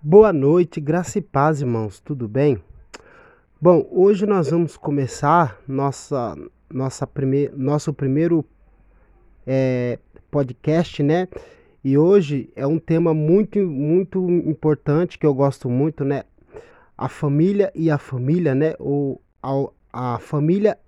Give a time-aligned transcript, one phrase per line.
[0.00, 2.62] Boa noite, graça e paz, irmãos, tudo bem?
[3.60, 6.36] Bom, hoje nós vamos começar nossa,
[6.72, 8.44] nossa prime, nosso primeiro
[9.44, 9.98] é,
[10.30, 11.26] podcast, né?
[11.82, 16.22] E hoje é um tema muito, muito importante que eu gosto muito, né?
[16.96, 18.74] A família e a família, né?
[18.78, 20.78] Ou a, a família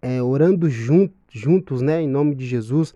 [0.00, 2.00] é, orando jun, juntos, né?
[2.00, 2.94] Em nome de Jesus.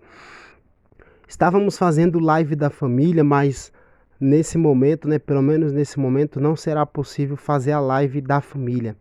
[1.27, 3.71] Estávamos fazendo live da família, mas
[4.19, 8.95] nesse momento, né, pelo menos nesse momento, não será possível fazer a live da família.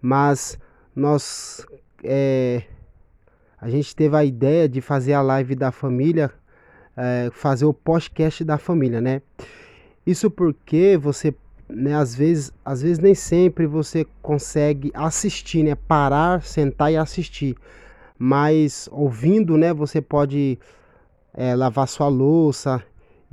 [0.00, 0.58] Mas
[0.94, 1.66] nós,
[2.02, 2.62] é,
[3.60, 6.30] a gente teve a ideia de fazer a live da família,
[6.96, 9.22] é, fazer o podcast da família, né?
[10.06, 11.34] Isso porque você,
[11.68, 17.56] né, às vezes, às vezes nem sempre você consegue assistir, né, parar, sentar e assistir.
[18.18, 20.58] Mas ouvindo, né, você pode
[21.32, 22.82] é, lavar sua louça,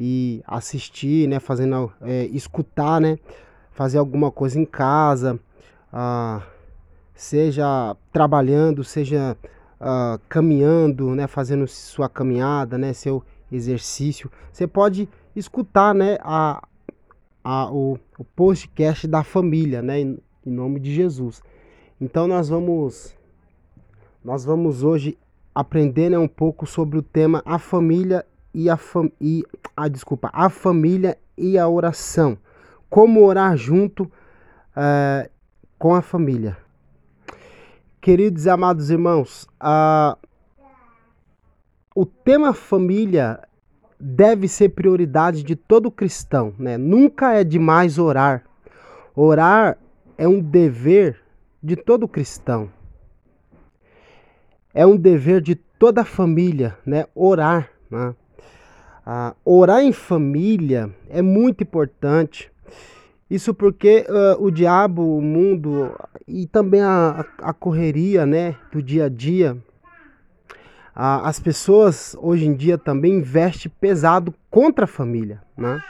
[0.03, 3.19] e assistir, né, fazendo, é, escutar, né,
[3.69, 5.39] fazer alguma coisa em casa,
[5.93, 6.41] ah,
[7.13, 9.37] seja trabalhando, seja
[9.79, 16.67] ah, caminhando, né, fazendo sua caminhada, né, seu exercício, você pode escutar, né, a,
[17.43, 21.43] a, o, o podcast da família, né, em, em nome de Jesus.
[22.01, 23.15] Então nós vamos,
[24.25, 25.15] nós vamos hoje
[25.53, 29.43] aprender né, um pouco sobre o tema a família e a, fam e,
[29.75, 32.37] a, desculpa, a família e a oração.
[32.89, 35.29] Como orar junto uh,
[35.77, 36.57] com a família.
[38.01, 40.17] Queridos e amados irmãos, uh,
[41.95, 43.39] o tema família
[43.99, 46.53] deve ser prioridade de todo cristão.
[46.57, 46.77] Né?
[46.77, 48.43] Nunca é demais orar.
[49.15, 49.77] Orar
[50.17, 51.21] é um dever
[51.61, 52.71] de todo cristão.
[54.73, 57.05] É um dever de toda família, né?
[57.13, 57.69] Orar.
[57.89, 58.15] Né?
[59.13, 62.49] Ah, orar em família é muito importante.
[63.29, 65.93] Isso porque uh, o diabo, o mundo
[66.25, 69.57] e também a, a correria né, do dia a dia,
[70.95, 75.41] uh, as pessoas hoje em dia também investem pesado contra a família.
[75.57, 75.83] Né?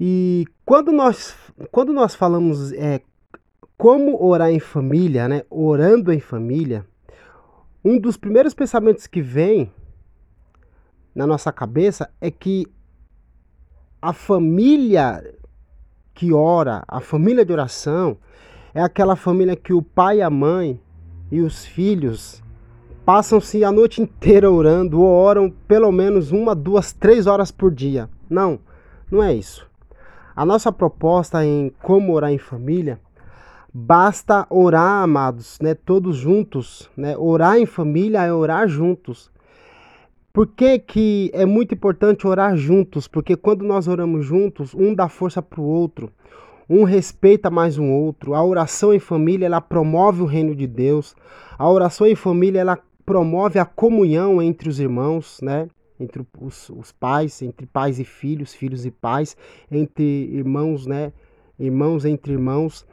[0.00, 1.36] E quando nós,
[1.70, 3.02] quando nós falamos é,
[3.76, 6.86] como orar em família, né, orando em família,
[7.84, 9.70] um dos primeiros pensamentos que vem
[11.20, 12.66] na nossa cabeça é que
[14.00, 15.22] a família
[16.14, 18.16] que ora, a família de oração,
[18.72, 20.80] é aquela família que o pai, a mãe
[21.30, 22.42] e os filhos
[23.04, 28.08] passam-se a noite inteira orando ou oram pelo menos uma, duas, três horas por dia.
[28.30, 28.58] Não,
[29.10, 29.68] não é isso.
[30.34, 32.98] A nossa proposta em como orar em família,
[33.74, 37.14] basta orar, amados, né, todos juntos, né?
[37.18, 39.30] Orar em família é orar juntos.
[40.32, 43.08] Por que, que é muito importante orar juntos?
[43.08, 46.12] Porque quando nós oramos juntos, um dá força para o outro,
[46.68, 48.32] um respeita mais um outro.
[48.32, 51.16] A oração em família, ela promove o reino de Deus.
[51.58, 55.68] A oração em família, ela promove a comunhão entre os irmãos, né?
[55.98, 59.36] Entre os, os pais, entre pais e filhos, filhos e pais,
[59.68, 61.12] entre irmãos, né?
[61.58, 62.86] Irmãos entre irmãos.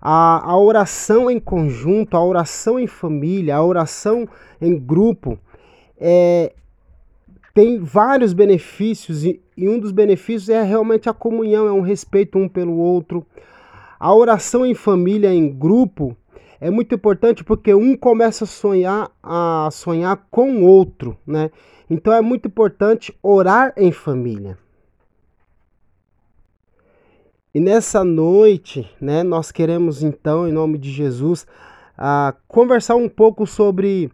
[0.00, 4.26] A, a oração em conjunto, a oração em família, a oração
[4.58, 5.38] em grupo,
[5.98, 6.54] é,
[7.54, 12.38] tem vários benefícios e, e um dos benefícios é realmente a comunhão, é um respeito
[12.38, 13.26] um pelo outro.
[14.00, 16.16] A oração em família, em grupo,
[16.60, 21.50] é muito importante porque um começa a sonhar a sonhar com o outro, né?
[21.90, 24.56] Então é muito importante orar em família.
[27.54, 31.46] E nessa noite, né, nós queremos então, em nome de Jesus,
[31.98, 34.10] uh, conversar um pouco sobre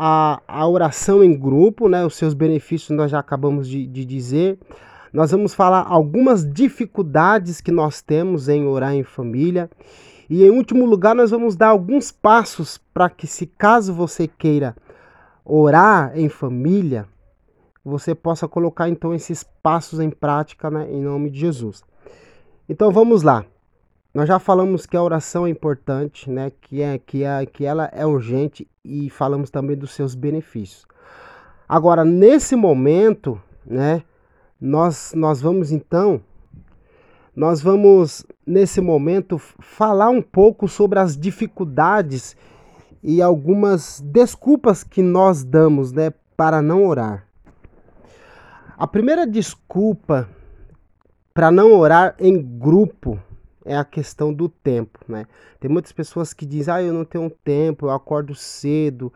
[0.00, 2.06] a, a oração em grupo, né?
[2.06, 4.56] Os seus benefícios nós já acabamos de, de dizer.
[5.12, 9.68] Nós vamos falar algumas dificuldades que nós temos em orar em família.
[10.30, 14.76] E em último lugar, nós vamos dar alguns passos para que, se caso você queira
[15.44, 17.06] orar em família,
[17.84, 21.82] você possa colocar então esses passos em prática né, em nome de Jesus.
[22.68, 23.44] Então vamos lá.
[24.14, 26.50] Nós já falamos que a oração é importante, né?
[26.60, 30.86] Que é que é que ela é urgente e falamos também dos seus benefícios.
[31.68, 34.02] Agora, nesse momento, né,
[34.60, 36.22] nós nós vamos então
[37.38, 42.36] nós vamos nesse momento falar um pouco sobre as dificuldades
[43.00, 47.28] e algumas desculpas que nós damos, né, para não orar.
[48.76, 50.28] A primeira desculpa
[51.32, 53.22] para não orar em grupo
[53.64, 55.26] é a questão do tempo, né?
[55.60, 59.12] Tem muitas pessoas que dizem, ah, eu não tenho tempo, eu acordo cedo,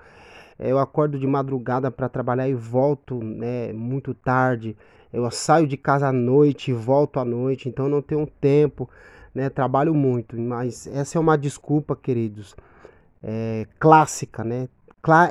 [0.59, 4.77] eu acordo de madrugada para trabalhar e volto né, muito tarde.
[5.13, 8.89] Eu saio de casa à noite e volto à noite, então não tenho tempo,
[9.35, 9.51] né?
[9.51, 12.55] Trabalho muito, mas essa é uma desculpa, queridos,
[13.23, 14.69] é, clássica, né?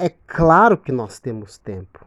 [0.01, 2.05] É claro que nós temos tempo,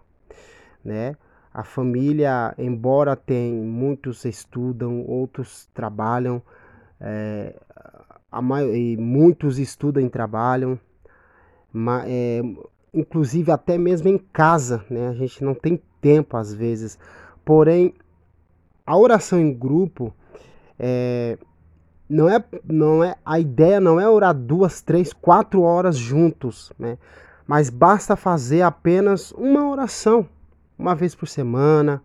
[0.85, 1.17] né?
[1.53, 6.43] A família, embora tem muitos estudam, outros trabalham,
[7.01, 7.55] é,
[8.31, 8.43] a
[8.99, 10.79] muitos estudam e trabalham,
[12.07, 12.43] é,
[12.93, 15.09] inclusive até mesmo em casa, né?
[15.09, 16.99] A gente não tem tempo às vezes.
[17.45, 17.95] Porém,
[18.87, 20.13] a oração em grupo
[20.79, 21.39] é,
[22.09, 26.99] não é, não é a ideia não é orar duas, três, quatro horas juntos, né?
[27.47, 30.27] Mas basta fazer apenas uma oração,
[30.79, 32.03] uma vez por semana,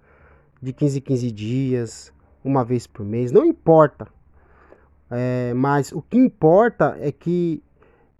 [0.61, 2.13] de 15 em 15 dias,
[2.43, 4.07] uma vez por mês, não importa.
[5.11, 7.63] É, mas o que importa é que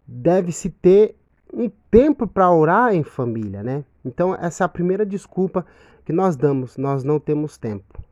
[0.08, 1.16] deve-se ter
[1.54, 3.84] um tempo para orar em família, né?
[4.04, 5.66] Então, essa é a primeira desculpa
[6.06, 8.04] que nós damos, nós não temos tempo.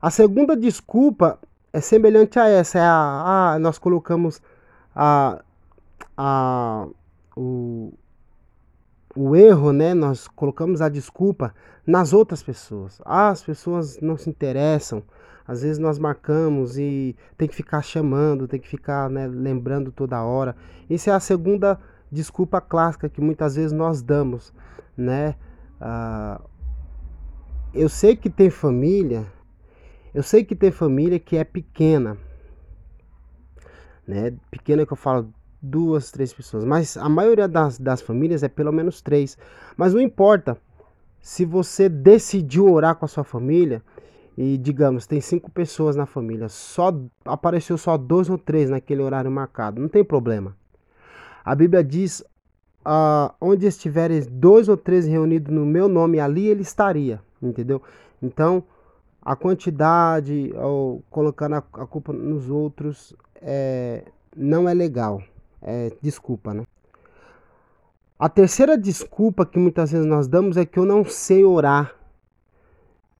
[0.00, 1.38] A segunda desculpa
[1.72, 4.40] é semelhante a essa, é a, a nós colocamos
[4.94, 5.42] a,
[6.16, 6.86] a,
[7.36, 7.92] o,
[9.14, 9.94] o erro, né?
[9.94, 11.54] Nós colocamos a desculpa
[11.86, 13.00] nas outras pessoas.
[13.04, 15.02] Ah, as pessoas não se interessam.
[15.48, 20.22] Às vezes nós marcamos e tem que ficar chamando, tem que ficar né, lembrando toda
[20.22, 20.54] hora.
[20.90, 21.80] Isso é a segunda
[22.12, 24.52] desculpa clássica que muitas vezes nós damos,
[24.94, 25.36] né?
[25.80, 26.38] Ah,
[27.72, 29.26] eu sei que tem família,
[30.14, 32.18] eu sei que tem família que é pequena,
[34.06, 34.34] né?
[34.50, 38.72] Pequena que eu falo duas, três pessoas, mas a maioria das, das famílias é pelo
[38.72, 39.38] menos três.
[39.78, 40.58] Mas não importa,
[41.22, 43.82] se você decidiu orar com a sua família,
[44.40, 46.94] e digamos, tem cinco pessoas na família, só
[47.24, 50.56] apareceu só dois ou três naquele horário marcado, não tem problema.
[51.44, 52.22] A Bíblia diz:
[52.84, 57.82] ah, onde estiverem dois ou três reunidos no meu nome, ali ele estaria, entendeu?
[58.22, 58.62] Então,
[59.20, 64.04] a quantidade, ou colocando a, culpa nos outros, é,
[64.36, 65.20] não é legal.
[65.60, 66.62] É, desculpa, né?
[68.16, 71.97] A terceira desculpa que muitas vezes nós damos é que eu não sei orar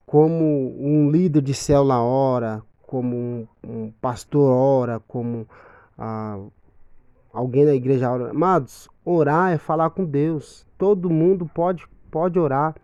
[0.09, 5.47] como um líder de célula ora, como um, um pastor ora, como
[5.99, 6.39] ah,
[7.31, 8.31] alguém da igreja ora.
[8.31, 10.67] Amados, orar é falar com Deus.
[10.79, 12.75] Todo mundo pode, pode orar.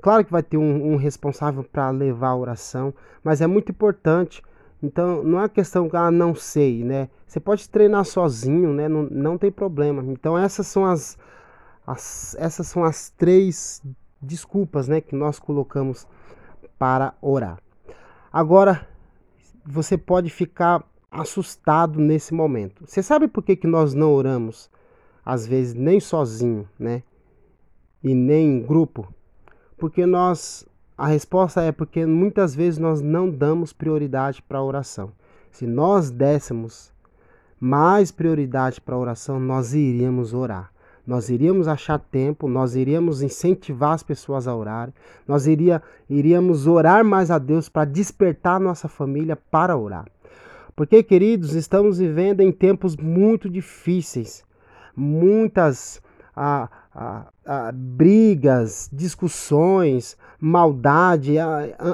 [0.00, 4.42] Claro que vai ter um, um responsável para levar a oração, mas é muito importante.
[4.82, 7.10] Então, não é questão que ah, não sei, né?
[7.26, 8.88] Você pode treinar sozinho, né?
[8.88, 10.02] Não, não tem problema.
[10.10, 11.18] Então, essas são as,
[11.86, 13.82] as, essas são as três
[14.22, 16.06] desculpas, né, que nós colocamos
[16.82, 17.62] para orar.
[18.32, 18.88] Agora,
[19.64, 22.84] você pode ficar assustado nesse momento.
[22.84, 24.68] Você sabe por que, que nós não oramos,
[25.24, 27.04] às vezes, nem sozinho, né?
[28.02, 29.14] E nem em grupo?
[29.78, 30.66] Porque nós.
[30.98, 35.12] A resposta é porque muitas vezes nós não damos prioridade para a oração.
[35.52, 36.92] Se nós dessemos
[37.60, 40.71] mais prioridade para a oração, nós iríamos orar
[41.06, 44.92] nós iríamos achar tempo, nós iríamos incentivar as pessoas a orar,
[45.26, 50.06] nós iria, iríamos orar mais a Deus para despertar nossa família para orar.
[50.76, 54.44] Porque, queridos, estamos vivendo em tempos muito difíceis,
[54.96, 56.00] muitas
[56.34, 61.34] ah, ah, ah, brigas, discussões, maldade.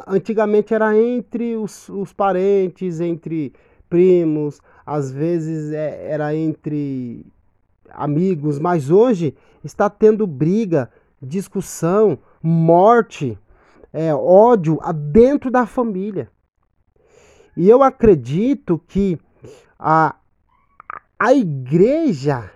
[0.07, 3.53] antigamente era entre os, os parentes, entre
[3.89, 7.27] primos, às vezes é, era entre
[7.91, 10.91] amigos, mas hoje está tendo briga,
[11.21, 13.39] discussão, morte,
[13.93, 14.79] é, ódio
[15.11, 16.31] dentro da família.
[17.57, 19.19] E eu acredito que
[19.79, 20.15] a,
[21.19, 22.51] a igreja,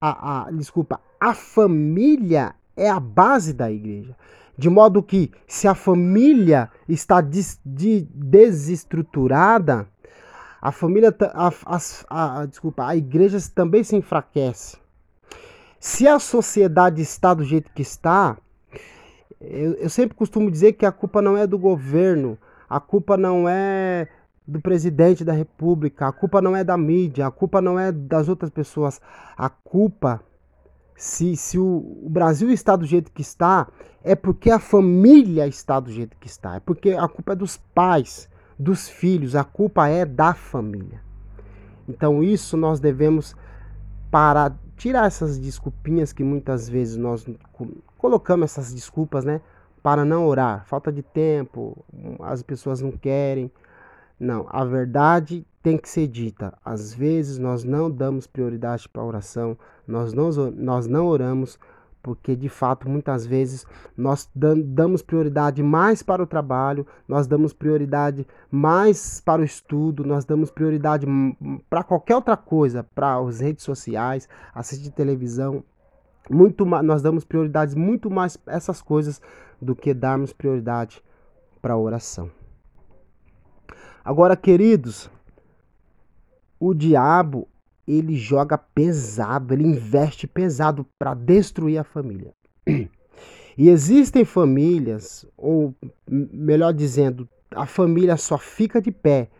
[0.00, 4.16] a, a, desculpa, a família é a base da igreja.
[4.56, 9.88] De modo que, se a família está des, de, desestruturada,
[10.64, 14.78] a família, a, a, a, desculpa, a igreja também se enfraquece.
[15.78, 18.38] Se a sociedade está do jeito que está,
[19.38, 23.46] eu, eu sempre costumo dizer que a culpa não é do governo, a culpa não
[23.46, 24.08] é
[24.48, 28.30] do presidente da república, a culpa não é da mídia, a culpa não é das
[28.30, 29.02] outras pessoas.
[29.36, 30.22] A culpa,
[30.96, 33.68] se, se o, o, Brasil está do jeito que está,
[34.02, 36.56] é porque a família está do jeito que está.
[36.56, 41.00] É porque a culpa é dos pais, dos filhos, a culpa é da família.
[41.88, 43.36] Então isso nós devemos
[44.10, 47.26] para tirar essas desculpinhas que muitas vezes nós
[47.98, 49.40] colocamos essas desculpas, né,
[49.82, 51.84] para não orar, falta de tempo,
[52.20, 53.50] as pessoas não querem.
[54.18, 56.56] Não, a verdade tem que ser dita.
[56.64, 61.58] Às vezes nós não damos prioridade para a oração, nós não, nós não oramos
[62.04, 68.26] porque de fato muitas vezes nós damos prioridade mais para o trabalho, nós damos prioridade
[68.50, 71.06] mais para o estudo, nós damos prioridade
[71.70, 75.64] para qualquer outra coisa, para as redes sociais, assistir televisão,
[76.28, 79.18] muito nós damos prioridades muito mais essas coisas
[79.60, 81.02] do que darmos prioridade
[81.62, 82.30] para a oração.
[84.04, 85.10] Agora, queridos,
[86.60, 87.48] o diabo
[87.86, 92.32] ele joga pesado, ele investe pesado para destruir a família.
[93.56, 95.72] E existem famílias, ou
[96.10, 99.30] melhor dizendo, a família só fica de pé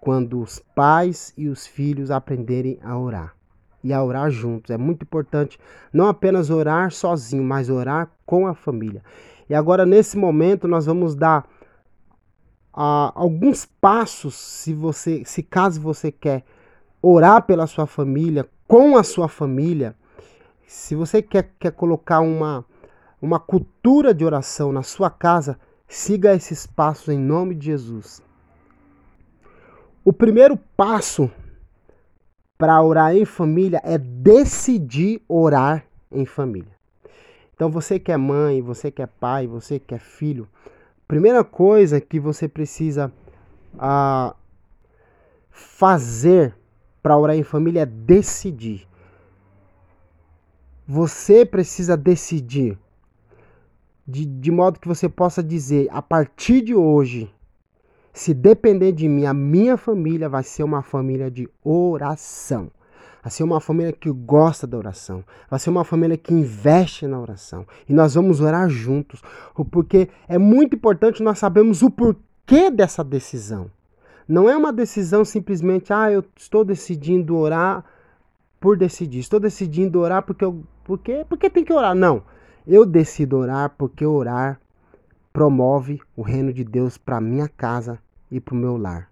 [0.00, 3.34] quando os pais e os filhos aprenderem a orar.
[3.82, 4.70] E a orar juntos.
[4.70, 5.58] É muito importante
[5.92, 9.02] não apenas orar sozinho, mas orar com a família.
[9.48, 11.44] E agora, nesse momento, nós vamos dar
[12.72, 16.44] uh, alguns passos, se você, se caso você quer
[17.08, 19.94] orar pela sua família, com a sua família,
[20.66, 22.64] se você quer, quer colocar uma,
[23.22, 28.20] uma cultura de oração na sua casa, siga esses passos em nome de Jesus.
[30.04, 31.30] O primeiro passo
[32.58, 36.74] para orar em família é decidir orar em família.
[37.54, 40.48] Então você que é mãe, você que é pai, você que é filho,
[41.06, 43.12] primeira coisa que você precisa
[43.78, 44.34] ah,
[45.50, 46.54] fazer
[47.06, 48.84] para orar em família é decidir.
[50.88, 52.76] Você precisa decidir.
[54.04, 57.32] De, de modo que você possa dizer, a partir de hoje,
[58.12, 62.72] se depender de mim, a minha família vai ser uma família de oração.
[63.22, 65.22] Vai ser uma família que gosta da oração.
[65.48, 67.64] Vai ser uma família que investe na oração.
[67.88, 69.22] E nós vamos orar juntos.
[69.70, 73.70] Porque é muito importante nós sabermos o porquê dessa decisão.
[74.28, 77.84] Não é uma decisão simplesmente, ah, eu estou decidindo orar
[78.58, 79.20] por decidir.
[79.20, 81.94] Estou decidindo orar porque eu, porque, porque tem que orar.
[81.94, 82.22] Não.
[82.66, 84.60] Eu decido orar porque orar
[85.32, 87.98] promove o reino de Deus para minha casa
[88.30, 89.08] e para o meu lar.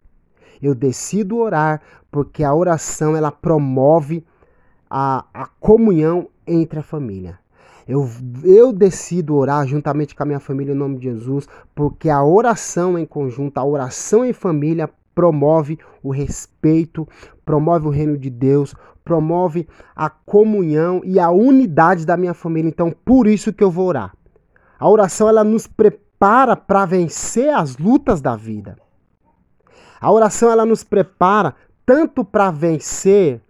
[0.61, 1.80] Eu decido orar
[2.11, 4.25] porque a oração ela promove
[4.88, 7.38] a, a comunhão entre a família.
[7.87, 8.09] Eu,
[8.42, 12.99] eu decido orar juntamente com a minha família em nome de Jesus, porque a oração
[12.99, 17.06] em conjunto, a oração em família promove o respeito,
[17.44, 22.68] promove o reino de Deus, promove a comunhão e a unidade da minha família.
[22.68, 24.14] Então, por isso que eu vou orar.
[24.78, 28.76] A oração ela nos prepara para vencer as lutas da vida.
[30.00, 31.54] A oração ela nos prepara
[31.87, 33.40] tanto para vencer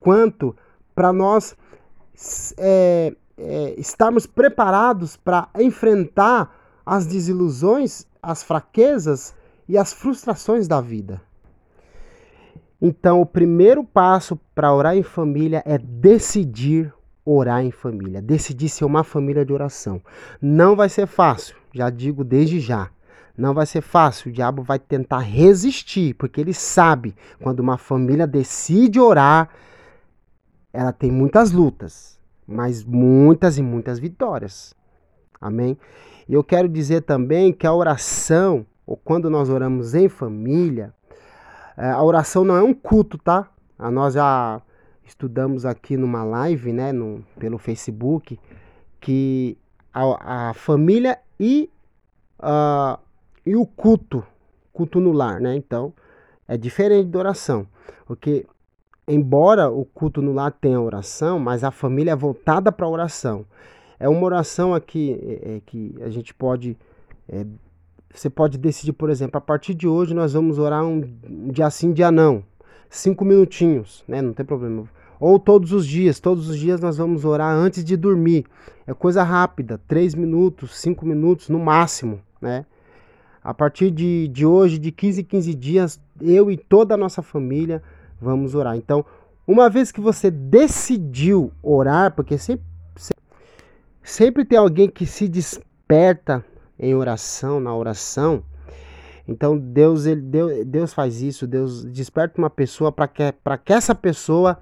[0.00, 0.56] quanto
[0.94, 1.56] para nós
[2.58, 9.34] é, é, estarmos preparados para enfrentar as desilusões, as fraquezas
[9.68, 11.20] e as frustrações da vida.
[12.80, 16.92] Então, o primeiro passo para orar em família é decidir
[17.24, 20.02] orar em família, decidir ser uma família de oração.
[20.40, 22.90] Não vai ser fácil, já digo desde já.
[23.38, 28.26] Não vai ser fácil, o diabo vai tentar resistir, porque ele sabe quando uma família
[28.26, 29.48] decide orar,
[30.72, 34.74] ela tem muitas lutas, mas muitas e muitas vitórias.
[35.40, 35.78] Amém?
[36.28, 40.92] E eu quero dizer também que a oração ou quando nós oramos em família,
[41.78, 43.48] é, a oração não é um culto, tá?
[43.78, 44.60] A nós já
[45.02, 48.38] estudamos aqui numa live, né, no, pelo Facebook,
[49.00, 49.56] que
[49.94, 51.70] a, a família e,
[52.38, 53.00] uh,
[53.46, 54.22] e o culto,
[54.74, 55.56] culto no lar, né?
[55.56, 55.94] Então,
[56.46, 57.66] é diferente da oração,
[58.04, 58.44] porque
[59.08, 63.46] embora o culto no lar tenha oração, mas a família é voltada para a oração.
[63.98, 66.76] É uma oração aqui é, é, que a gente pode
[67.26, 67.46] é,
[68.14, 71.02] você pode decidir, por exemplo, a partir de hoje nós vamos orar um,
[71.50, 72.44] dia sim, dia não.
[72.90, 74.20] Cinco minutinhos, né?
[74.20, 74.84] Não tem problema.
[75.18, 78.44] Ou todos os dias, todos os dias nós vamos orar antes de dormir.
[78.86, 82.66] É coisa rápida, três minutos, cinco minutos no máximo, né?
[83.42, 87.22] A partir de, de hoje, de 15 em 15 dias, eu e toda a nossa
[87.22, 87.82] família
[88.20, 88.76] vamos orar.
[88.76, 89.04] Então,
[89.46, 92.64] uma vez que você decidiu orar, porque sempre,
[94.02, 96.44] sempre tem alguém que se desperta
[96.78, 98.42] em oração, na oração.
[99.26, 103.22] Então Deus, ele, Deus, Deus faz isso, Deus desperta uma pessoa para que,
[103.64, 104.58] que essa pessoa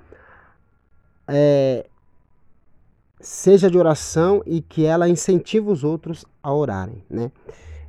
[1.26, 1.86] é,
[3.20, 7.30] seja de oração e que ela incentive os outros a orarem, né?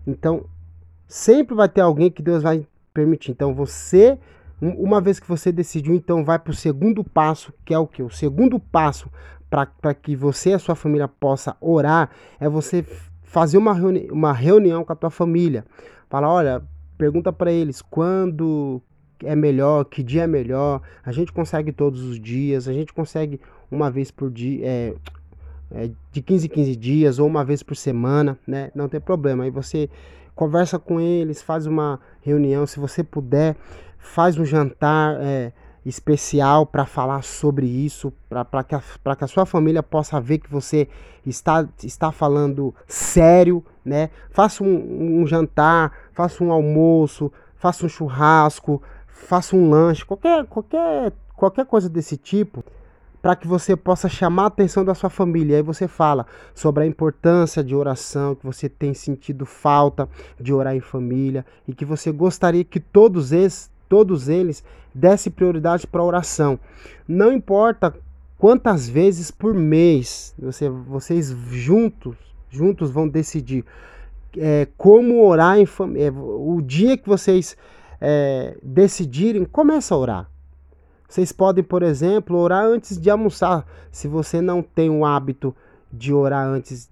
[0.06, 0.46] Então
[1.08, 3.32] sempre vai ter alguém que Deus vai permitir.
[3.32, 4.18] Então você,
[4.62, 8.01] uma vez que você decidiu, então vai para o segundo passo, que é o que?
[8.01, 9.10] O segundo passo
[9.50, 12.10] para que você e a sua família possa orar
[12.40, 12.86] é você
[13.31, 15.65] fazer uma, reuni uma reunião com a tua família.
[16.09, 16.61] Falar, olha,
[16.97, 18.81] pergunta para eles quando
[19.23, 20.81] é melhor, que dia é melhor.
[21.01, 23.39] A gente consegue todos os dias, a gente consegue
[23.71, 24.93] uma vez por dia, é,
[25.71, 28.69] é, de 15 em 15 dias ou uma vez por semana, né?
[28.75, 29.45] Não tem problema.
[29.45, 29.89] Aí você
[30.35, 33.55] conversa com eles, faz uma reunião, se você puder,
[33.97, 35.53] faz um jantar é,
[35.85, 38.81] especial para falar sobre isso, para que, a,
[39.15, 40.88] que a sua família possa ver que você
[41.25, 44.09] está, está falando sério, né?
[44.29, 51.13] Faça um, um jantar, faça um almoço, faça um churrasco, faça um lanche, qualquer, qualquer,
[51.35, 52.63] qualquer coisa desse tipo,
[53.21, 55.57] para que você possa chamar a atenção da sua família.
[55.57, 60.09] Aí você fala sobre a importância de oração, que você tem sentido falta
[60.39, 64.63] de orar em família e que você gostaria que todos eles, todos eles
[64.95, 66.57] dessem prioridade para oração.
[67.05, 67.93] Não importa
[68.38, 72.15] quantas vezes por mês você, vocês juntos,
[72.50, 73.65] juntos vão decidir
[74.38, 76.07] é, como orar em família.
[76.07, 77.57] É, o dia que vocês
[78.00, 80.31] é, decidirem, começa a orar.
[81.10, 83.67] Vocês podem, por exemplo, orar antes de almoçar.
[83.91, 85.53] Se você não tem o hábito
[85.91, 86.89] de orar antes,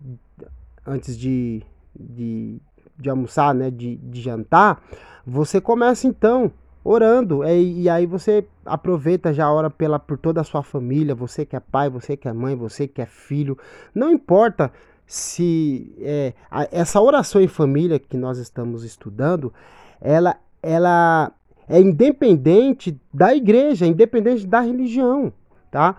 [0.86, 1.64] antes de,
[1.98, 2.58] de,
[2.98, 4.84] de almoçar, né, de, de jantar,
[5.26, 6.52] você começa então
[6.84, 7.44] orando.
[7.44, 11.56] E, e aí você aproveita já ora pela, por toda a sua família, você que
[11.56, 13.58] é pai, você que é mãe, você que é filho.
[13.94, 14.72] Não importa
[15.06, 19.54] se é, a, essa oração em família que nós estamos estudando,
[20.00, 21.32] ela ela
[21.68, 25.32] é independente da igreja, independente da religião,
[25.72, 25.96] tá?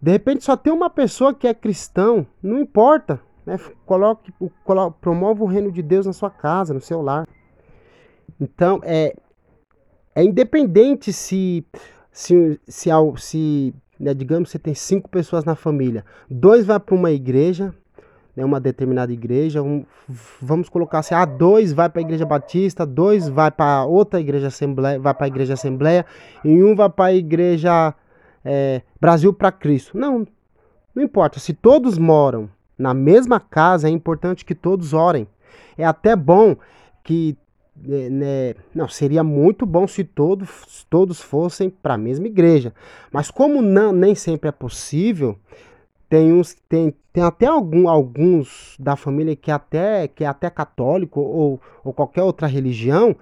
[0.00, 3.58] De repente só tem uma pessoa que é cristão, não importa, né?
[3.86, 4.32] Coloque,
[4.64, 7.26] coloque, promova o reino de Deus na sua casa, no seu lar.
[8.40, 9.16] Então é
[10.18, 11.64] é independente se
[12.10, 17.12] se se, se né, digamos você tem cinco pessoas na família, dois vai para uma
[17.12, 17.72] igreja,
[18.34, 19.84] né, uma determinada igreja, um,
[20.40, 24.48] vamos colocar assim, ah, dois vai para a igreja batista, dois vai para outra igreja
[24.48, 26.04] assembleia, vai para a igreja assembleia,
[26.44, 27.94] e um vai para a igreja
[28.44, 29.96] é, Brasil para Cristo.
[29.96, 30.26] Não,
[30.92, 35.28] não importa, se todos moram na mesma casa, é importante que todos orem.
[35.76, 36.56] É até bom
[37.04, 37.36] que
[37.82, 42.72] né, não seria muito bom se todos, todos fossem para a mesma igreja,
[43.12, 45.38] mas como não nem sempre é possível,
[46.08, 51.20] tem uns tem, tem até algum, alguns da família que até que é até católico
[51.20, 53.14] ou, ou qualquer outra religião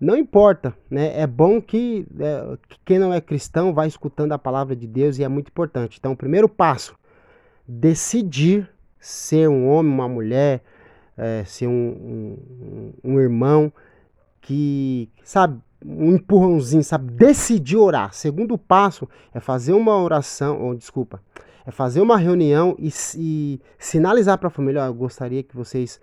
[0.00, 1.18] não importa né?
[1.20, 5.18] É bom que, é, que quem não é cristão vai escutando a palavra de Deus
[5.18, 5.98] e é muito importante.
[5.98, 6.94] Então o primeiro passo
[7.66, 10.62] decidir ser um homem uma mulher
[11.16, 13.72] é, ser um, um, um irmão
[14.40, 17.12] que sabe um empurrãozinho, sabe?
[17.12, 18.12] Decidir orar.
[18.14, 21.20] Segundo passo é fazer uma oração, ou desculpa,
[21.66, 26.00] é fazer uma reunião e, e sinalizar para a família, eu gostaria que vocês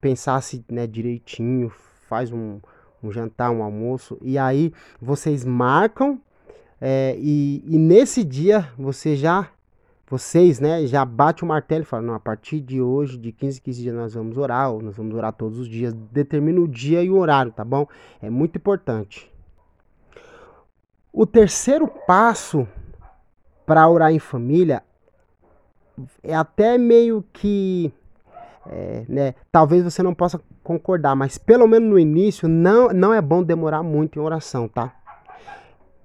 [0.00, 1.72] pensassem né, direitinho,
[2.08, 2.60] faz um,
[3.02, 6.20] um jantar, um almoço, e aí vocês marcam
[6.80, 9.48] é, e, e, nesse dia você já,
[10.06, 13.58] vocês, né, já bate o martelo e fala, não, a partir de hoje, de 15
[13.58, 16.68] em 15 dias nós vamos orar, ou nós vamos orar todos os dias, determina o
[16.68, 17.86] dia e o horário, tá bom?
[18.20, 19.32] É muito importante.
[21.12, 22.68] O terceiro passo
[23.64, 24.82] para orar em família
[26.22, 27.92] é até meio que
[28.66, 33.20] é, né, talvez você não possa concordar, mas pelo menos no início não, não é
[33.20, 34.94] bom demorar muito em oração, tá?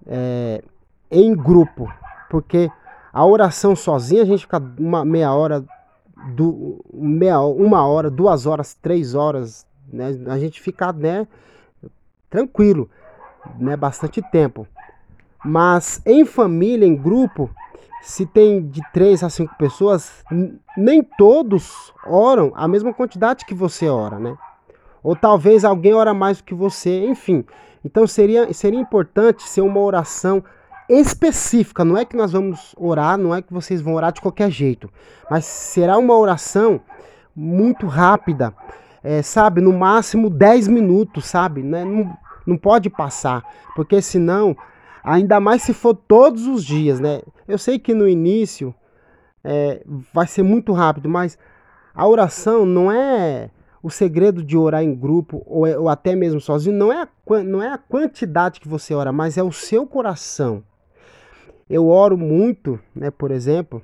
[0.05, 0.61] É,
[1.09, 1.91] em grupo,
[2.29, 2.69] porque
[3.11, 5.63] a oração sozinha a gente fica uma meia hora,
[6.33, 10.17] do, meia, uma hora, duas horas, três horas, né?
[10.27, 11.27] A gente fica né,
[12.29, 12.89] tranquilo,
[13.57, 13.75] né?
[13.75, 14.67] Bastante tempo.
[15.43, 17.49] Mas em família, em grupo,
[18.01, 20.23] se tem de três a cinco pessoas,
[20.77, 24.37] nem todos oram a mesma quantidade que você ora, né?
[25.01, 27.45] Ou talvez alguém ora mais do que você, enfim.
[27.83, 30.43] Então seria, seria importante ser uma oração
[30.89, 31.85] específica.
[31.85, 34.89] Não é que nós vamos orar, não é que vocês vão orar de qualquer jeito,
[35.29, 36.81] mas será uma oração
[37.35, 38.53] muito rápida,
[39.03, 39.61] é, sabe?
[39.61, 41.61] No máximo 10 minutos, sabe?
[41.61, 41.85] Né?
[41.85, 43.43] Não, não pode passar,
[43.75, 44.57] porque senão
[45.03, 47.21] Ainda mais se for todos os dias, né?
[47.47, 48.75] Eu sei que no início
[49.43, 51.37] é, vai ser muito rápido, mas
[51.95, 53.49] a oração não é
[53.81, 57.43] o segredo de orar em grupo ou, é, ou até mesmo sozinho, não é, a,
[57.43, 60.63] não é a quantidade que você ora, mas é o seu coração.
[61.69, 63.83] Eu oro muito, né, por exemplo,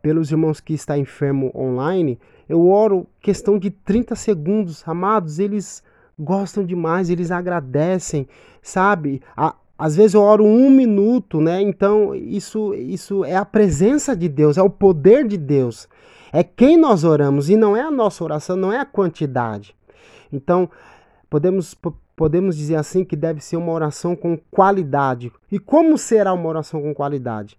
[0.00, 5.82] pelos irmãos que estão enfermo online, eu oro questão de 30 segundos, amados, eles
[6.18, 8.26] gostam demais, eles agradecem,
[8.62, 9.22] sabe?
[9.36, 11.60] A, às vezes eu oro um minuto, né?
[11.60, 15.88] Então isso, isso é a presença de Deus, é o poder de Deus.
[16.32, 19.74] É quem nós oramos e não é a nossa oração, não é a quantidade.
[20.32, 20.70] Então,
[21.28, 21.76] podemos,
[22.20, 25.32] podemos dizer assim que deve ser uma oração com qualidade.
[25.50, 27.58] E como será uma oração com qualidade?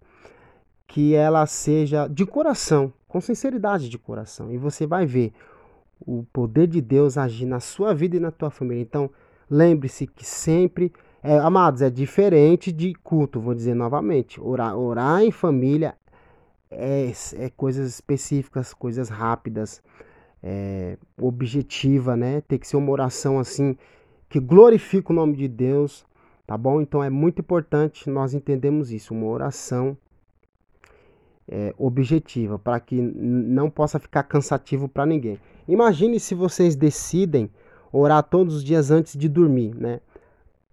[0.86, 4.52] Que ela seja de coração, com sinceridade de coração.
[4.52, 5.34] E você vai ver
[6.00, 8.84] o poder de Deus agir na sua vida e na tua família.
[8.84, 9.10] Então,
[9.50, 10.93] lembre-se que sempre,
[11.24, 14.39] é, amados, é diferente de culto, vou dizer novamente.
[14.39, 15.95] Orar, orar em família
[16.69, 19.82] é, é coisas específicas, coisas rápidas,
[20.43, 22.41] é, objetiva, né?
[22.41, 23.76] Tem que ser uma oração assim
[24.32, 26.06] que glorifica o nome de Deus,
[26.48, 26.80] tá bom?
[26.80, 29.96] Então é muito importante nós entendemos isso, uma oração
[31.50, 35.38] é, objetiva, para que não possa ficar cansativo para ninguém.
[35.67, 37.52] Imagine se vocês decidem
[37.91, 40.00] orar todos os dias antes de dormir, né?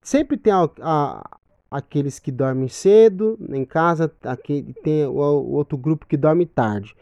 [0.01, 5.77] Sempre tem a, a, aqueles que dormem cedo em casa, aqui tem o, o, outro
[5.77, 6.94] grupo que dorme tarde.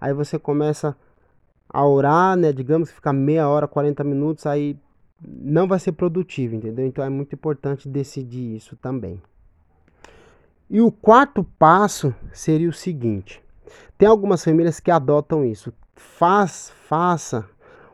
[0.00, 0.96] Aí você começa
[1.68, 2.52] a orar, né?
[2.52, 4.78] Digamos que fica meia hora, 40 minutos, aí
[5.20, 6.86] não vai ser produtivo, entendeu?
[6.86, 9.20] Então é muito importante decidir isso também.
[10.68, 13.42] E o quarto passo seria o seguinte:
[13.96, 15.72] tem algumas famílias que adotam isso.
[15.94, 17.48] Faz, faça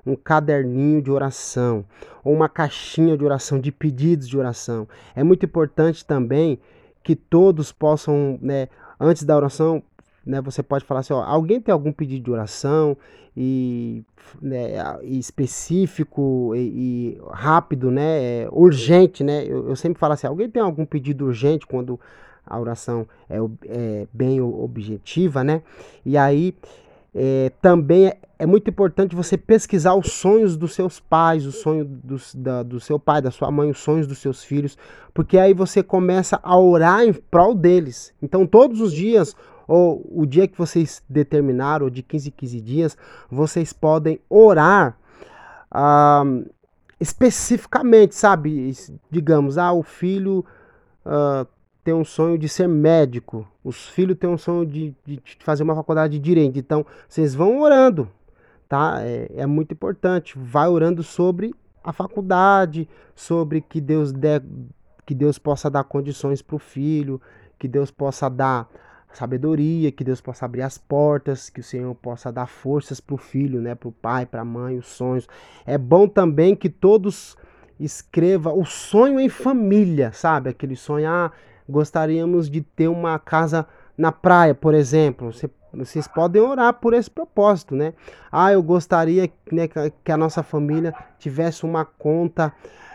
[0.04, 1.84] um caderninho de oração
[2.24, 4.88] ou uma caixinha de oração de pedidos de oração.
[5.14, 6.58] É muito importante também
[7.02, 9.82] que todos possam, né, antes da oração,
[10.30, 12.96] né, você pode falar assim, ó, alguém tem algum pedido de oração
[13.36, 14.02] e,
[14.40, 19.44] né, específico e, e, rápido, né, é, urgente, né?
[19.44, 21.98] Eu, eu, sempre falo assim, alguém tem algum pedido urgente quando
[22.46, 23.38] a oração é,
[23.68, 25.62] é bem objetiva, né?
[26.04, 26.54] E aí
[27.14, 31.84] é, também é, é, muito importante você pesquisar os sonhos dos seus pais, o sonho
[31.84, 34.78] dos, da, do seu pai, da sua mãe, os sonhos dos seus filhos,
[35.12, 38.14] porque aí você começa a orar em prol deles.
[38.22, 39.34] Então, todos os dias,
[39.70, 42.98] ou o dia que vocês determinaram, ou de 15 em 15 dias,
[43.30, 44.98] vocês podem orar
[45.70, 46.24] ah,
[46.98, 48.72] especificamente, sabe?
[49.08, 50.44] Digamos, ah, o filho.
[51.06, 51.46] Ah,
[51.84, 55.74] tem um sonho de ser médico, os filhos têm um sonho de, de fazer uma
[55.74, 56.58] faculdade de direito.
[56.58, 58.06] Então, vocês vão orando,
[58.68, 58.98] tá?
[59.02, 60.36] É, é muito importante.
[60.36, 64.42] Vai orando sobre a faculdade, sobre que Deus dê,
[65.06, 67.20] que Deus possa dar condições para o filho,
[67.58, 68.68] que Deus possa dar
[69.12, 73.18] sabedoria, que Deus possa abrir as portas, que o Senhor possa dar forças para o
[73.18, 75.28] filho, né, para o pai, para a mãe, os sonhos.
[75.66, 77.36] É bom também que todos
[77.78, 80.50] escreva o sonho em família, sabe?
[80.50, 81.32] Aquele sonho, ah,
[81.68, 85.32] gostaríamos de ter uma casa na praia, por exemplo.
[85.32, 87.94] Você, vocês podem orar por esse propósito, né?
[88.30, 89.68] Ah, eu gostaria né,
[90.04, 92.52] que a nossa família tivesse uma conta,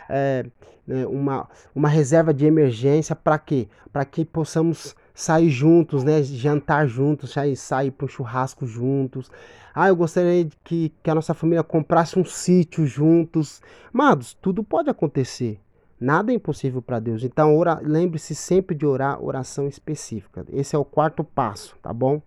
[0.08, 0.46] é,
[0.88, 3.68] uma, uma reserva de emergência para quê?
[3.92, 6.22] Para que possamos sair juntos, né?
[6.22, 9.32] Jantar juntos, sair, sair para um churrasco juntos.
[9.74, 13.62] Ah, eu gostaria que, que a nossa família comprasse um sítio juntos.
[13.94, 15.60] Amados, tudo pode acontecer.
[16.00, 17.24] Nada é impossível para Deus.
[17.24, 20.46] Então, lembre-se sempre de orar oração específica.
[20.52, 22.22] Esse é o quarto passo, tá bom?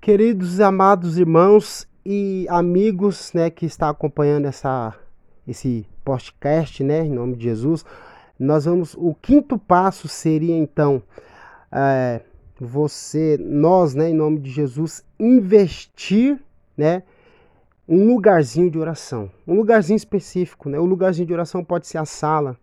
[0.00, 4.94] Queridos amados irmãos e amigos, né, que está acompanhando essa
[5.48, 7.84] esse podcast, né, em nome de Jesus,
[8.38, 8.94] nós vamos.
[8.94, 11.02] O quinto passo seria então
[11.72, 12.20] é,
[12.60, 16.38] você, nós, né, em nome de Jesus, investir,
[16.76, 17.02] né,
[17.88, 20.78] um lugarzinho de oração, um lugarzinho específico, né?
[20.78, 22.56] O lugarzinho de oração pode ser a sala,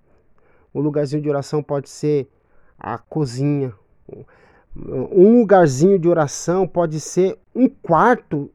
[0.74, 2.30] o lugarzinho de oração pode ser
[2.80, 3.74] a cozinha,
[4.74, 8.50] um lugarzinho de oração pode ser um quarto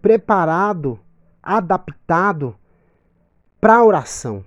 [0.00, 0.98] preparado,
[1.42, 2.56] adaptado
[3.60, 4.44] para oração.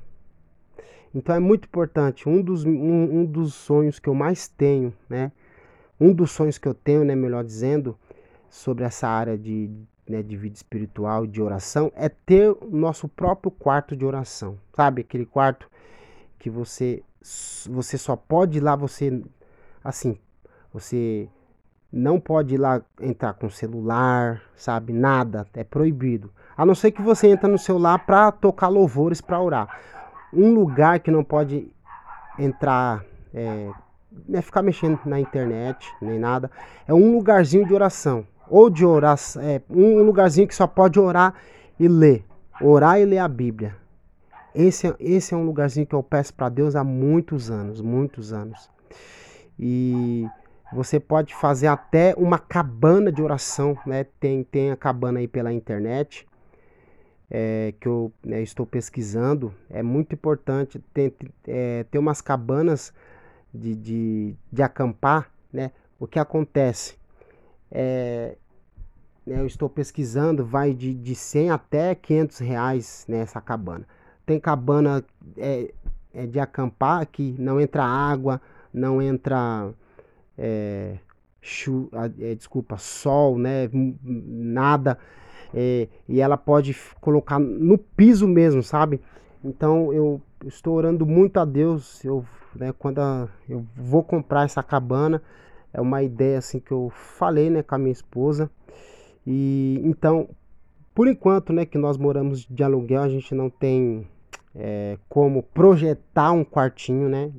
[1.13, 2.27] Então é muito importante.
[2.27, 5.31] Um dos, um, um, dos sonhos que eu mais tenho, né?
[5.99, 7.15] Um dos sonhos que eu tenho, né?
[7.15, 7.97] Melhor dizendo,
[8.49, 9.69] sobre essa área de,
[10.07, 14.57] né, de vida espiritual, de oração, é ter o nosso próprio quarto de oração.
[14.75, 15.01] Sabe?
[15.01, 15.69] Aquele quarto
[16.37, 17.03] que você
[17.69, 19.21] você só pode ir lá, você
[19.83, 20.17] assim,
[20.73, 21.27] você
[21.91, 24.93] não pode ir lá entrar com celular, sabe?
[24.93, 26.31] Nada, é proibido.
[26.55, 29.79] A não ser que você entre no celular para tocar louvores para orar.
[30.33, 31.71] Um lugar que não pode
[32.37, 33.69] entrar, é,
[34.31, 36.49] é ficar mexendo na internet, nem nada,
[36.87, 41.35] é um lugarzinho de oração ou de orar, é, um lugarzinho que só pode orar
[41.79, 42.25] e ler.
[42.61, 43.75] Orar e ler a Bíblia.
[44.53, 48.33] Esse, é, esse é um lugarzinho que eu peço para Deus há muitos anos, muitos
[48.33, 48.69] anos.
[49.57, 50.27] E
[50.73, 54.05] você pode fazer até uma cabana de oração, né?
[54.19, 56.27] Tem, tem a cabana aí pela internet,
[57.29, 59.53] é, que eu né, estou pesquisando.
[59.69, 61.13] É muito importante ter,
[61.47, 62.93] é, ter umas cabanas
[63.53, 65.71] de, de, de acampar, né?
[65.99, 66.97] O que acontece?
[67.71, 68.35] É,
[69.25, 73.85] né, eu estou pesquisando, vai de, de 100 até 500 reais nessa cabana.
[74.25, 75.03] Tem cabana
[75.37, 75.71] é,
[76.13, 78.41] é de acampar que não entra água,
[78.73, 79.71] não entra
[81.41, 81.89] chu,
[82.37, 84.97] desculpa, sol, né, nada.
[85.53, 89.01] É, e ela pode colocar no piso mesmo, sabe?
[89.43, 92.03] Então eu estou orando muito a Deus.
[92.03, 95.21] Eu, né, quando a, eu vou comprar essa cabana,
[95.73, 98.49] é uma ideia assim que eu falei, né, com a minha esposa.
[99.25, 100.29] E então,
[100.93, 104.07] por enquanto, né, que nós moramos de aluguel, a gente não tem
[104.55, 107.31] é, como projetar um quartinho, né,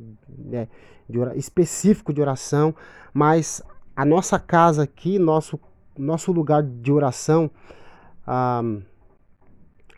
[0.52, 0.66] é,
[1.08, 2.74] de específico de oração,
[3.12, 3.62] mas
[3.96, 5.58] a nossa casa aqui, nosso
[5.98, 7.50] nosso lugar de oração
[8.26, 8.62] ah,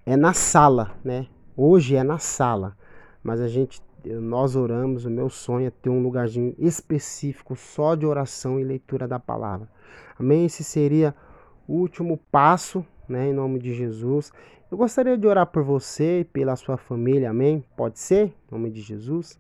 [0.05, 1.27] é na sala, né?
[1.57, 2.77] Hoje é na sala,
[3.23, 8.05] mas a gente nós oramos, o meu sonho é ter um lugarzinho específico só de
[8.05, 9.69] oração e leitura da palavra.
[10.19, 10.45] Amém?
[10.45, 11.15] Esse seria
[11.69, 14.33] o último passo, né, em nome de Jesus.
[14.71, 17.65] Eu gostaria de orar por você e pela sua família, amém?
[17.77, 18.35] Pode ser?
[18.49, 19.39] Em nome de Jesus.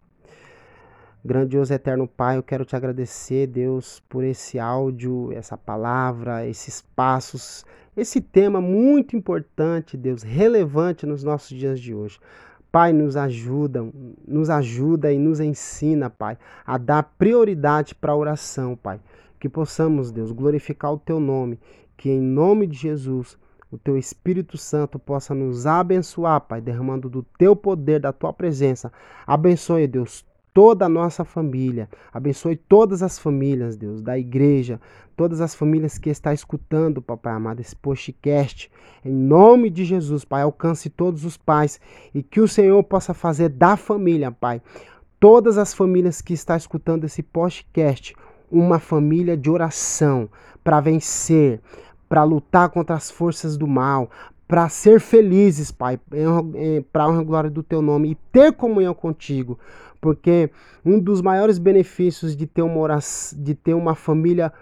[1.24, 7.64] Grandioso eterno Pai, eu quero te agradecer, Deus, por esse áudio, essa palavra, esses passos,
[7.96, 12.18] esse tema muito importante, Deus, relevante nos nossos dias de hoje.
[12.70, 13.86] Pai, nos ajuda,
[14.26, 18.98] nos ajuda e nos ensina, Pai, a dar prioridade para a oração, Pai.
[19.38, 21.60] Que possamos, Deus, glorificar o Teu nome,
[21.96, 23.36] que em nome de Jesus
[23.70, 28.90] o Teu Espírito Santo possa nos abençoar, Pai, derramando do Teu poder, da Tua presença.
[29.26, 31.88] Abençoe, Deus, toda a nossa família.
[32.12, 34.80] Abençoe todas as famílias, Deus, da igreja,
[35.16, 38.70] todas as famílias que está escutando, Papai amado, esse podcast.
[39.04, 41.80] Em nome de Jesus, Pai, alcance todos os pais
[42.14, 44.60] e que o Senhor possa fazer da família, Pai,
[45.18, 48.14] todas as famílias que está escutando esse podcast,
[48.50, 50.28] uma família de oração
[50.62, 51.60] para vencer,
[52.08, 54.10] para lutar contra as forças do mal,
[54.52, 55.98] para ser felizes, Pai,
[56.92, 59.58] para honra e glória do Teu nome e ter comunhão contigo
[59.98, 60.50] porque
[60.84, 64.52] um dos maiores benefícios de ter uma, oração, de ter uma família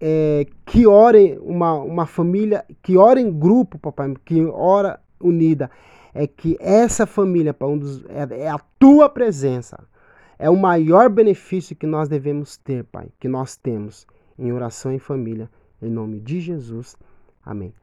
[0.00, 5.68] é, que ora, uma, uma família que ora em grupo, papai, que ora unida,
[6.14, 9.82] é que essa família, pai, um dos, é, é a tua presença.
[10.38, 14.06] É o maior benefício que nós devemos ter, Pai, que nós temos
[14.38, 15.50] em oração em família.
[15.82, 16.96] Em nome de Jesus.
[17.44, 17.74] Amém.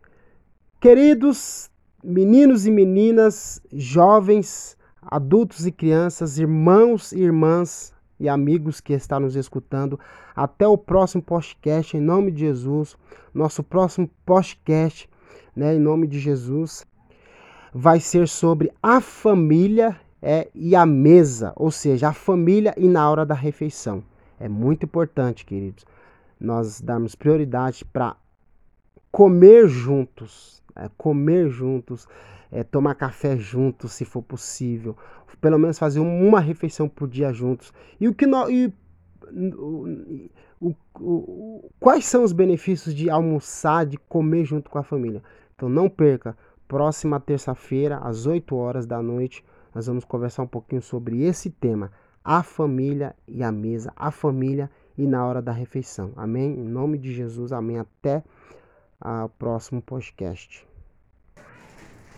[0.85, 1.71] Queridos
[2.03, 9.35] meninos e meninas, jovens, adultos e crianças, irmãos e irmãs e amigos que estão nos
[9.35, 9.99] escutando.
[10.35, 12.95] Até o próximo podcast, em nome de Jesus.
[13.33, 15.09] Nosso próximo podcast,
[15.55, 16.85] né, em nome de Jesus,
[17.73, 23.09] vai ser sobre a família é, e a mesa, ou seja, a família e na
[23.09, 24.03] hora da refeição.
[24.39, 25.83] É muito importante, queridos,
[26.39, 28.15] nós darmos prioridade para
[29.15, 32.05] comer juntos, é, comer juntos
[32.51, 34.95] é, tomar café juntos, se for possível,
[35.41, 37.73] pelo menos fazer uma refeição por dia juntos.
[37.99, 38.49] E o que nós,
[39.31, 39.87] o,
[40.61, 45.23] o, o, quais são os benefícios de almoçar, de comer junto com a família?
[45.55, 50.81] Então não perca, próxima terça-feira, às 8 horas da noite, nós vamos conversar um pouquinho
[50.81, 51.89] sobre esse tema,
[52.23, 56.11] a família e a mesa, a família e na hora da refeição.
[56.15, 56.53] Amém?
[56.57, 57.79] Em nome de Jesus, amém.
[57.79, 58.23] Até
[59.01, 60.65] o próximo podcast.